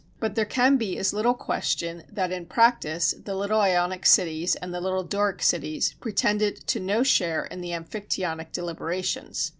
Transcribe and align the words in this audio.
But 0.19 0.33
there 0.33 0.45
can 0.45 0.77
be 0.77 0.97
as 0.97 1.13
little 1.13 1.35
question 1.35 2.01
that 2.11 2.31
in 2.31 2.47
practice 2.47 3.13
the 3.23 3.35
little 3.35 3.61
Ionic 3.61 4.07
cities 4.07 4.55
and 4.55 4.73
the 4.73 4.81
little 4.81 5.03
Doric 5.03 5.43
cities 5.43 5.93
pretended 6.01 6.65
to 6.69 6.79
no 6.79 7.03
share 7.03 7.45
in 7.45 7.61
the 7.61 7.69
Amphictyonic 7.69 8.51
deliberations. 8.51 9.49